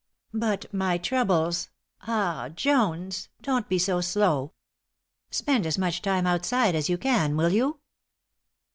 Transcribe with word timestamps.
But 0.33 0.65
my 0.73 0.97
troubles 0.97 1.69
ah 2.07 2.49
Jones! 2.49 3.29
Don't 3.43 3.69
be 3.69 3.77
so 3.77 4.01
slow! 4.01 4.53
Spend 5.29 5.63
as 5.67 5.77
much 5.77 6.01
time 6.01 6.25
outside 6.25 6.73
as 6.73 6.89
you 6.89 6.97
can, 6.97 7.37
will 7.37 7.51
you?" 7.51 7.81